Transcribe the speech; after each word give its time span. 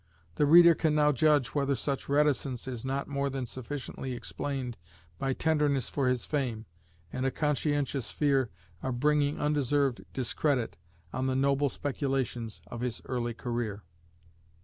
The 0.33 0.47
reader 0.47 0.73
can 0.73 0.95
now 0.95 1.11
judge 1.11 1.49
whether 1.49 1.75
such 1.75 2.09
reticence 2.09 2.67
is 2.67 2.83
not 2.83 3.07
more 3.07 3.29
than 3.29 3.45
sufficiently 3.45 4.13
explained 4.13 4.75
by 5.19 5.33
tenderness 5.33 5.89
for 5.89 6.07
his 6.07 6.25
fame, 6.25 6.65
and 7.13 7.23
a 7.23 7.29
conscientious 7.29 8.09
fear 8.09 8.49
of 8.81 8.99
bringing 8.99 9.39
undeserved 9.39 10.03
discredit 10.11 10.75
on 11.13 11.27
the 11.27 11.35
noble 11.35 11.69
speculations 11.69 12.61
of 12.65 12.81
his 12.81 13.03
early 13.05 13.35
career. 13.35 13.83